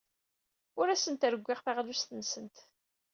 [0.79, 2.57] Ur asent-rewwiɣ taɣlust-nsent.